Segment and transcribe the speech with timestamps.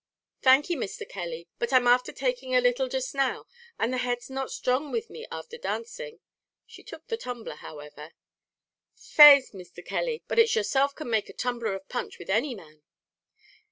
[0.41, 1.07] "Thank ye, Mr.
[1.07, 3.45] Kelly, but I am afther taking a little jist now,
[3.77, 6.21] and the head's not sthrong with me afther dancing;"
[6.65, 8.13] she took the tumbler, however.
[8.95, 9.85] "Faix, Mr.
[9.85, 12.81] Kelly, but it's yourself can make a tumbler of punch with any man."